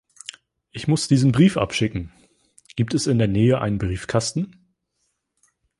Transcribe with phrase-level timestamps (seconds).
[0.71, 2.11] Ich muss diesen Brief abschicken.
[2.75, 4.55] Gibt es in der Nähe einen Briefkasten?